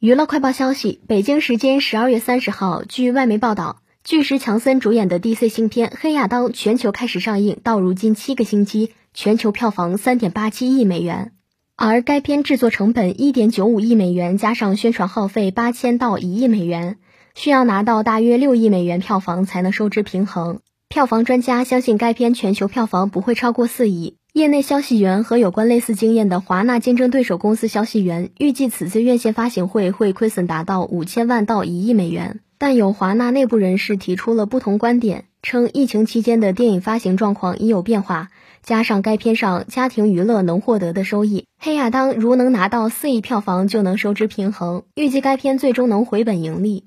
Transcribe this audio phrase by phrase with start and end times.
[0.00, 11.32] 娱乐快报消息：北京时间十二月三十号，据外媒报道，巨石强森主演的 DC 新片《黑亚当》全球开始上映，到如今七个星期，全球票房三点八七亿美元。
[11.76, 16.96] 而该片制作成本一点九五亿美元，加上宣传耗费八千到一亿美元，
[17.34, 20.60] 需要拿到大约六亿美元票房才能收支平衡。
[20.88, 24.16] 票房专家相信该片全球票房不会超过四亿。
[24.32, 32.38] 业内消息源和有关类似经验的华纳竞争对手公司消息源预计，此次院线发行会会亏损达到五千万到一亿美元。
[32.56, 38.28] 但有华纳内部人士提出了不同观点，称疫情期间的电影发行状况已有变化，
[38.62, 46.84] 加上该片上家庭娱乐能获得的收益，黑亚当如能拿到四亿票房就能收支平衡，预计该片最终能回本盈利。